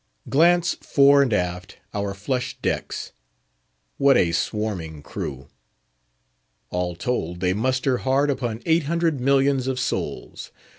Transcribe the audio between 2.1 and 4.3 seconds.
flush decks. What